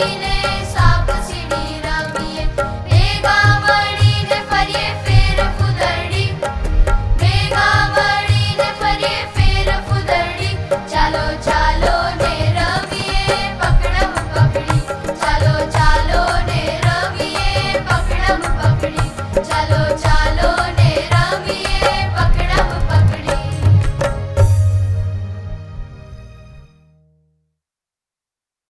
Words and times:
Baby, 0.00 0.29